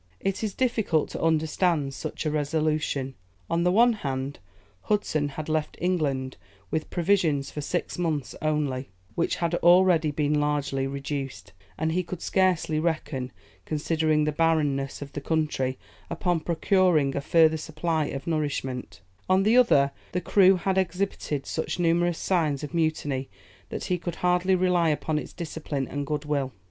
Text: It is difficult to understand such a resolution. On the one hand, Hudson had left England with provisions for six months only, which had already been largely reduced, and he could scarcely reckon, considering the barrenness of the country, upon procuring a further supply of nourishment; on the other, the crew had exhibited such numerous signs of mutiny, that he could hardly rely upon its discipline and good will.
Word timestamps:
It 0.19 0.43
is 0.43 0.55
difficult 0.55 1.09
to 1.11 1.21
understand 1.21 1.93
such 1.93 2.25
a 2.25 2.31
resolution. 2.31 3.13
On 3.51 3.61
the 3.61 3.71
one 3.71 3.93
hand, 3.93 4.39
Hudson 4.85 5.29
had 5.29 5.47
left 5.47 5.77
England 5.79 6.37
with 6.71 6.89
provisions 6.89 7.51
for 7.51 7.61
six 7.61 7.99
months 7.99 8.33
only, 8.41 8.89
which 9.13 9.35
had 9.35 9.53
already 9.53 10.09
been 10.09 10.39
largely 10.41 10.87
reduced, 10.87 11.53
and 11.77 11.91
he 11.91 12.01
could 12.01 12.19
scarcely 12.19 12.79
reckon, 12.79 13.31
considering 13.63 14.23
the 14.23 14.31
barrenness 14.31 15.03
of 15.03 15.11
the 15.13 15.21
country, 15.21 15.77
upon 16.09 16.39
procuring 16.39 17.15
a 17.15 17.21
further 17.21 17.55
supply 17.57 18.05
of 18.05 18.25
nourishment; 18.25 19.01
on 19.29 19.43
the 19.43 19.55
other, 19.55 19.91
the 20.13 20.19
crew 20.21 20.55
had 20.55 20.79
exhibited 20.79 21.45
such 21.45 21.77
numerous 21.77 22.17
signs 22.17 22.63
of 22.63 22.73
mutiny, 22.73 23.29
that 23.69 23.83
he 23.85 23.99
could 23.99 24.15
hardly 24.15 24.55
rely 24.55 24.89
upon 24.89 25.19
its 25.19 25.31
discipline 25.31 25.87
and 25.87 26.07
good 26.07 26.25
will. 26.25 26.51